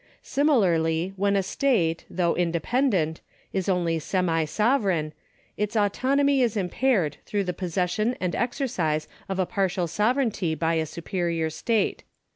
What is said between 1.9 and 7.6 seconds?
though independent, is only semi sovereign, its autonomy is impaired through the